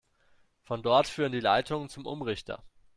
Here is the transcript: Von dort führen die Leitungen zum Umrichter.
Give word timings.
Von 0.63 0.81
dort 0.81 1.05
führen 1.05 1.31
die 1.31 1.39
Leitungen 1.39 1.87
zum 1.87 2.07
Umrichter. 2.07 2.63